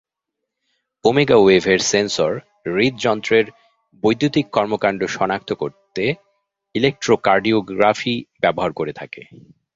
ওমেগাওয়েভের 1.05 1.79
sensor 1.91 2.31
হূদ্যন্ত্রের 2.67 3.45
বৈদ্যুতিক 4.03 4.45
কর্মকাণ্ড 4.51 5.01
শনাক্ত 5.15 5.49
করতে 5.53 6.03
ইলেকট্রোকার্ডিওগ্রাফি 6.75 8.13
ব্যবহার 8.41 8.71
করে 8.73 8.93
থাকে। 8.93 9.21